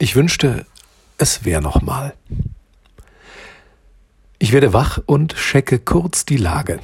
[0.00, 0.64] Ich wünschte,
[1.18, 2.14] es wäre noch mal.
[4.38, 6.78] Ich werde wach und checke kurz die Lage.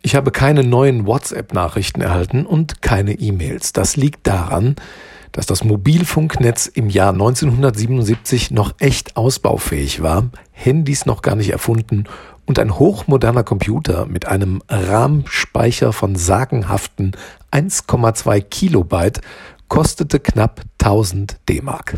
[0.00, 3.72] Ich habe keine neuen WhatsApp-Nachrichten erhalten und keine E-Mails.
[3.72, 4.76] Das liegt daran,
[5.32, 12.04] dass das Mobilfunknetz im Jahr 1977 noch echt ausbaufähig war, Handys noch gar nicht erfunden
[12.46, 17.16] und ein hochmoderner Computer mit einem RAM-Speicher von sagenhaften
[17.50, 19.20] 1,2 Kilobyte
[19.70, 21.94] kostete knapp 1000 D-Mark.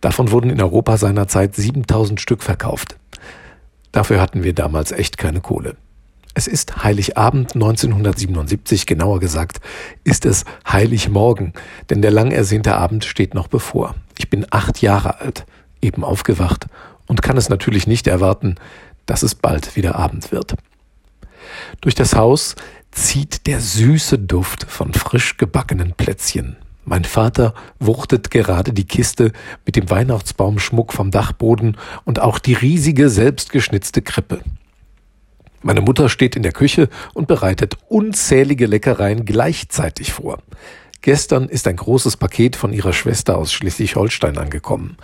[0.00, 2.96] Davon wurden in Europa seinerzeit 7000 Stück verkauft.
[3.92, 5.76] Dafür hatten wir damals echt keine Kohle.
[6.32, 9.60] Es ist Heiligabend 1977, genauer gesagt,
[10.04, 11.52] ist es Heiligmorgen,
[11.90, 13.94] denn der lang ersehnte Abend steht noch bevor.
[14.16, 15.44] Ich bin acht Jahre alt,
[15.82, 16.66] eben aufgewacht
[17.06, 18.54] und kann es natürlich nicht erwarten,
[19.04, 20.54] dass es bald wieder Abend wird.
[21.82, 22.54] Durch das Haus
[22.90, 26.56] zieht der süße Duft von frisch gebackenen Plätzchen.
[26.84, 29.32] Mein Vater wuchtet gerade die Kiste
[29.66, 34.40] mit dem Weihnachtsbaumschmuck vom Dachboden und auch die riesige selbstgeschnitzte Krippe.
[35.62, 40.38] Meine Mutter steht in der Küche und bereitet unzählige Leckereien gleichzeitig vor.
[41.02, 44.96] Gestern ist ein großes Paket von ihrer Schwester aus Schleswig-Holstein angekommen.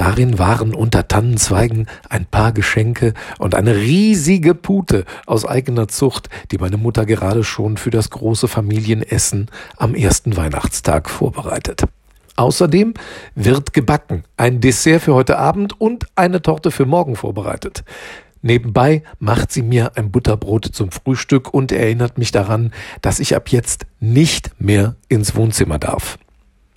[0.00, 6.56] Darin waren unter Tannenzweigen ein paar Geschenke und eine riesige Pute aus eigener Zucht, die
[6.56, 11.82] meine Mutter gerade schon für das große Familienessen am ersten Weihnachtstag vorbereitet.
[12.36, 12.94] Außerdem
[13.34, 17.84] wird gebacken, ein Dessert für heute Abend und eine Torte für morgen vorbereitet.
[18.40, 23.50] Nebenbei macht sie mir ein Butterbrot zum Frühstück und erinnert mich daran, dass ich ab
[23.50, 26.16] jetzt nicht mehr ins Wohnzimmer darf.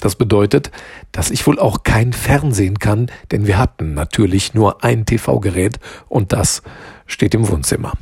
[0.03, 0.69] Das bedeutet,
[1.13, 5.79] dass ich wohl auch kein Fernsehen kann, denn wir hatten natürlich nur ein TV-Gerät
[6.09, 6.61] und das
[7.07, 7.93] steht im Wohnzimmer.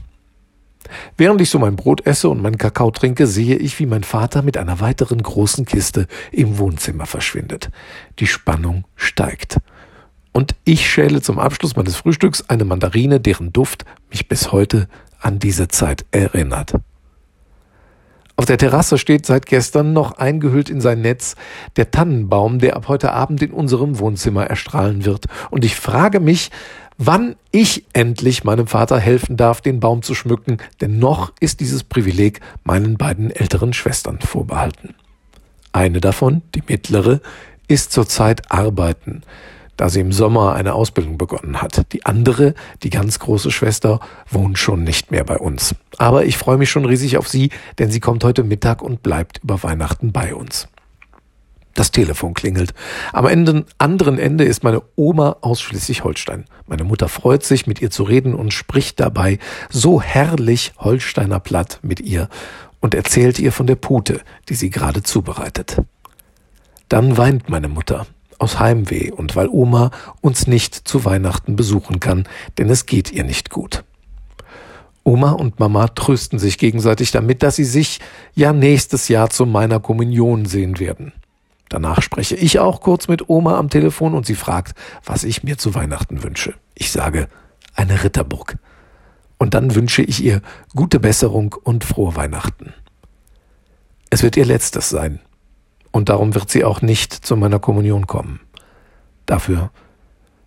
[1.16, 4.42] Während ich so mein Brot esse und meinen Kakao trinke, sehe ich, wie mein Vater
[4.42, 7.70] mit einer weiteren großen Kiste im Wohnzimmer verschwindet.
[8.18, 9.60] Die Spannung steigt.
[10.32, 14.88] Und ich schäle zum Abschluss meines Frühstücks eine Mandarine, deren Duft mich bis heute
[15.20, 16.74] an diese Zeit erinnert.
[18.42, 21.36] Auf der Terrasse steht seit gestern noch eingehüllt in sein Netz
[21.76, 25.28] der Tannenbaum, der ab heute Abend in unserem Wohnzimmer erstrahlen wird.
[25.52, 26.50] Und ich frage mich,
[26.98, 31.84] wann ich endlich meinem Vater helfen darf, den Baum zu schmücken, denn noch ist dieses
[31.84, 34.96] Privileg meinen beiden älteren Schwestern vorbehalten.
[35.72, 37.22] Eine davon, die mittlere,
[37.68, 39.22] ist zurzeit arbeiten
[39.82, 41.92] da sie im Sommer eine Ausbildung begonnen hat.
[41.92, 42.54] Die andere,
[42.84, 44.00] die ganz große Schwester,
[44.30, 45.74] wohnt schon nicht mehr bei uns.
[45.98, 47.50] Aber ich freue mich schon riesig auf sie,
[47.80, 50.68] denn sie kommt heute Mittag und bleibt über Weihnachten bei uns.
[51.74, 52.76] Das Telefon klingelt.
[53.12, 56.46] Am Ende, anderen Ende ist meine Oma aus Schleswig-Holstein.
[56.68, 59.40] Meine Mutter freut sich, mit ihr zu reden und spricht dabei
[59.72, 62.30] so herrlich Holsteiner Platt mit ihr
[62.82, 65.82] und erzählt ihr von der Pute, die sie gerade zubereitet.
[66.88, 68.06] Dann weint meine Mutter
[68.42, 69.92] aus Heimweh und weil Oma
[70.22, 73.84] uns nicht zu Weihnachten besuchen kann, denn es geht ihr nicht gut.
[75.04, 78.00] Oma und Mama trösten sich gegenseitig damit, dass sie sich
[78.36, 81.14] ja nächstes Jahr zu meiner Kommunion sehen werden.
[81.70, 84.74] Danach spreche ich auch kurz mit Oma am Telefon und sie fragt,
[85.06, 86.54] was ich mir zu Weihnachten wünsche.
[86.76, 87.30] Ich sage,
[87.76, 88.58] eine Ritterburg.
[89.38, 90.42] Und dann wünsche ich ihr
[90.76, 92.74] gute Besserung und frohe Weihnachten.
[94.10, 95.20] Es wird ihr letztes sein,
[95.92, 98.40] und darum wird sie auch nicht zu meiner Kommunion kommen.
[99.26, 99.72] Dafür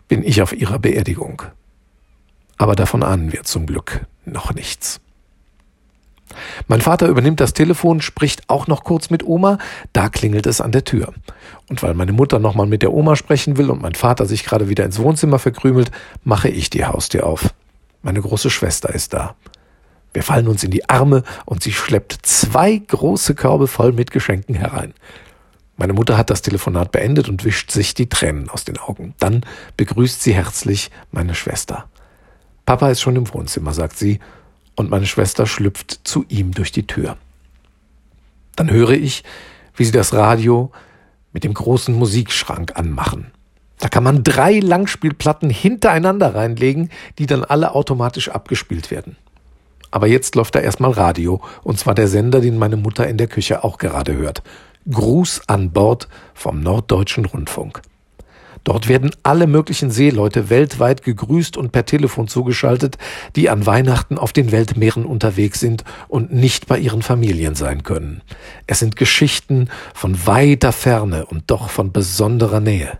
[0.09, 1.43] bin ich auf ihrer Beerdigung.
[2.57, 5.01] Aber davon ahnen wir zum Glück noch nichts.
[6.69, 9.59] Mein Vater übernimmt das Telefon, spricht auch noch kurz mit Oma,
[9.93, 11.13] da klingelt es an der Tür.
[11.69, 14.69] Und weil meine Mutter nochmal mit der Oma sprechen will und mein Vater sich gerade
[14.69, 15.91] wieder ins Wohnzimmer verkrümelt,
[16.23, 17.55] mache ich die Haustür auf.
[18.03, 19.37] Meine große Schwester ist da.
[20.13, 24.55] Wir fallen uns in die Arme und sie schleppt zwei große Körbe voll mit Geschenken
[24.55, 24.95] herein.
[25.77, 29.15] Meine Mutter hat das Telefonat beendet und wischt sich die Tränen aus den Augen.
[29.19, 29.45] Dann
[29.77, 31.89] begrüßt sie herzlich meine Schwester.
[32.65, 34.21] Papa ist schon im Wohnzimmer, sagt sie,
[34.77, 37.17] und meine Schwester schlüpft zu ihm durch die Tür.
[38.57, 39.25] Dann höre ich,
[39.77, 40.71] wie sie das Radio
[41.33, 43.33] mit dem großen Musikschrank anmachen.
[43.79, 49.17] Da kann man drei Langspielplatten hintereinander reinlegen, die dann alle automatisch abgespielt werden.
[49.91, 53.27] Aber jetzt läuft da erstmal Radio, und zwar der Sender, den meine Mutter in der
[53.27, 54.43] Küche auch gerade hört.
[54.91, 57.81] Gruß an Bord vom Norddeutschen Rundfunk.
[58.65, 62.97] Dort werden alle möglichen Seeleute weltweit gegrüßt und per Telefon zugeschaltet,
[63.37, 68.23] die an Weihnachten auf den Weltmeeren unterwegs sind und nicht bei ihren Familien sein können.
[68.67, 72.99] Es sind Geschichten von weiter Ferne und doch von besonderer Nähe.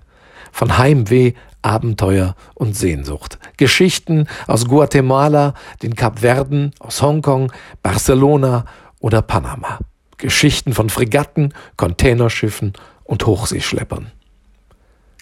[0.53, 1.33] Von Heimweh,
[1.63, 3.39] Abenteuer und Sehnsucht.
[3.57, 7.51] Geschichten aus Guatemala, den Kapverden, aus Hongkong,
[7.83, 8.67] Barcelona
[9.01, 9.79] oder Panama.
[10.25, 12.73] Geschichten von Fregatten, Containerschiffen
[13.05, 14.11] und Hochseeschleppern.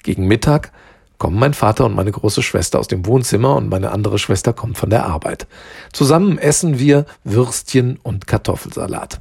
[0.05, 0.71] Gegen Mittag
[1.19, 4.79] kommen mein Vater und meine große Schwester aus dem Wohnzimmer und meine andere Schwester kommt
[4.79, 5.49] von der Arbeit.
[5.93, 9.21] Zusammen essen wir Würstchen und Kartoffelsalat.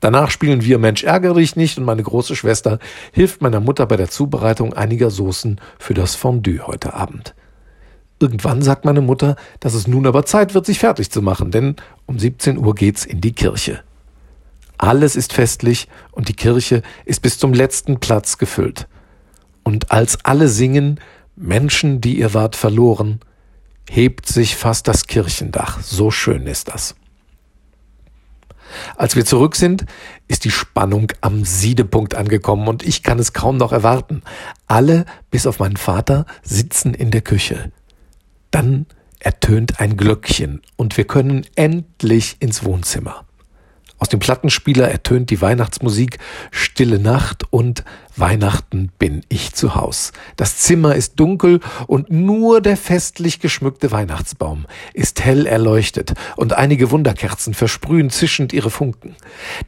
[0.00, 2.78] Danach spielen wir Mensch ärgere dich nicht und meine große Schwester
[3.12, 7.34] hilft meiner Mutter bei der Zubereitung einiger Soßen für das Fondue heute Abend.
[8.20, 11.76] Irgendwann sagt meine Mutter, dass es nun aber Zeit wird, sich fertig zu machen, denn
[12.06, 13.82] um 17 Uhr geht's in die Kirche.
[14.78, 18.86] Alles ist festlich und die Kirche ist bis zum letzten Platz gefüllt.
[19.64, 21.00] Und als alle singen,
[21.36, 23.20] Menschen, die ihr wart verloren,
[23.90, 25.80] hebt sich fast das Kirchendach.
[25.82, 26.94] So schön ist das.
[28.96, 29.86] Als wir zurück sind,
[30.28, 34.22] ist die Spannung am Siedepunkt angekommen und ich kann es kaum noch erwarten.
[34.66, 37.72] Alle, bis auf meinen Vater, sitzen in der Küche.
[38.50, 38.86] Dann
[39.20, 43.27] ertönt ein Glöckchen und wir können endlich ins Wohnzimmer.
[43.98, 46.18] Aus dem Plattenspieler ertönt die Weihnachtsmusik
[46.50, 47.84] Stille Nacht und
[48.18, 50.12] Weihnachten bin ich zu Haus.
[50.36, 56.90] Das Zimmer ist dunkel und nur der festlich geschmückte Weihnachtsbaum ist hell erleuchtet und einige
[56.90, 59.14] Wunderkerzen versprühen zischend ihre Funken.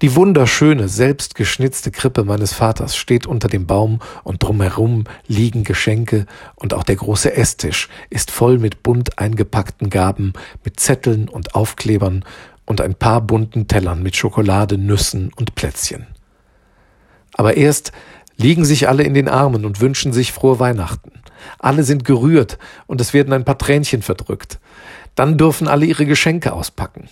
[0.03, 6.75] Die wunderschöne, selbstgeschnitzte Krippe meines Vaters steht unter dem Baum und drumherum liegen Geschenke und
[6.75, 10.33] auch der große Esstisch ist voll mit bunt eingepackten Gaben,
[10.65, 12.25] mit Zetteln und Aufklebern
[12.71, 16.07] und ein paar bunten Tellern mit Schokolade, Nüssen und Plätzchen.
[17.35, 17.91] Aber erst
[18.37, 21.11] liegen sich alle in den Armen und wünschen sich frohe Weihnachten.
[21.59, 24.61] Alle sind gerührt und es werden ein paar Tränchen verdrückt.
[25.17, 27.09] Dann dürfen alle ihre Geschenke auspacken.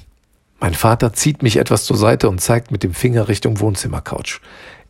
[0.61, 4.41] Mein Vater zieht mich etwas zur Seite und zeigt mit dem Finger Richtung Wohnzimmercouch.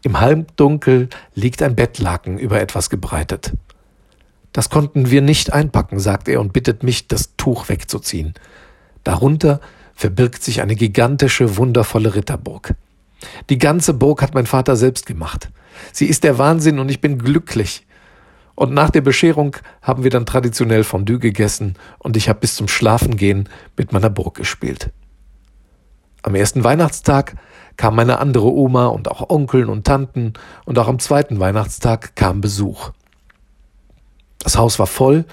[0.03, 3.55] Im Halbdunkel liegt ein Bettlaken über etwas gebreitet.
[4.53, 8.35] Das konnten wir nicht einpacken, sagt er und bittet mich, das Tuch wegzuziehen.
[9.03, 9.63] Darunter
[9.99, 12.77] verbirgt sich eine gigantische, wundervolle Ritterburg.
[13.51, 15.51] Die ganze Burg hat mein Vater selbst gemacht.
[15.93, 17.85] Sie ist der Wahnsinn und ich bin glücklich.
[18.55, 22.69] Und nach der Bescherung haben wir dann traditionell Fondue gegessen und ich habe bis zum
[22.69, 24.91] Schlafengehen mit meiner Burg gespielt.
[26.23, 27.35] Am ersten Weihnachtstag
[27.77, 30.35] kam meine andere Oma und auch Onkeln und Tanten
[30.65, 32.93] und auch am zweiten Weihnachtstag kam Besuch.
[34.39, 35.25] Das Haus war voll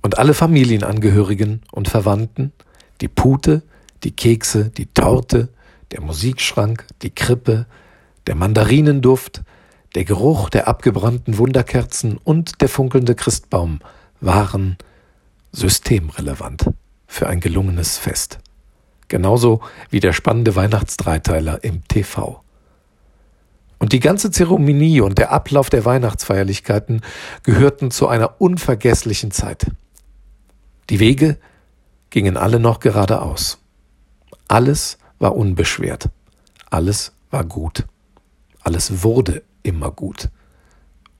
[0.00, 2.54] und alle Familienangehörigen und Verwandten,
[3.02, 3.62] die Pute,
[4.04, 5.48] die Kekse, die Torte,
[5.90, 7.66] der Musikschrank, die Krippe,
[8.26, 9.42] der Mandarinenduft,
[9.94, 13.80] der Geruch der abgebrannten Wunderkerzen und der funkelnde Christbaum
[14.20, 14.76] waren
[15.52, 16.70] systemrelevant
[17.06, 18.38] für ein gelungenes Fest.
[19.08, 22.42] Genauso wie der spannende Weihnachtsdreiteiler im TV.
[23.78, 27.00] Und die ganze Zeremonie und der Ablauf der Weihnachtsfeierlichkeiten
[27.44, 29.66] gehörten zu einer unvergesslichen Zeit.
[30.90, 31.38] Die Wege
[32.10, 33.58] gingen alle noch geradeaus.
[34.48, 36.08] Alles war unbeschwert.
[36.70, 37.86] Alles war gut.
[38.60, 40.30] Alles wurde immer gut.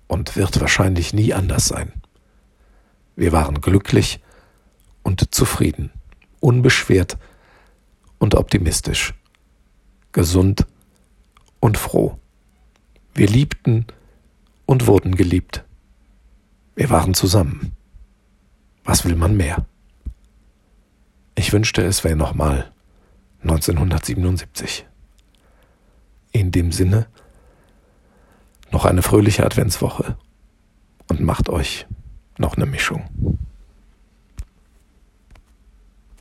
[0.07, 1.93] Und wird wahrscheinlich nie anders sein.
[3.17, 4.21] Wir waren glücklich
[5.03, 5.91] und zufrieden,
[6.41, 7.19] unbeschwert
[8.19, 9.15] und optimistisch,
[10.13, 10.67] gesund
[11.61, 12.19] und froh.
[13.15, 13.87] Wir liebten
[14.67, 15.65] und wurden geliebt.
[16.77, 17.73] Wir waren zusammen.
[18.85, 19.67] Was will man mehr?
[21.35, 22.73] Ich wünschte, es wäre nochmal
[23.51, 24.87] 1977.
[26.33, 27.07] In dem Sinne,
[28.71, 30.17] noch eine fröhliche Adventswoche
[31.09, 31.87] und macht euch
[32.37, 33.39] noch eine Mischung.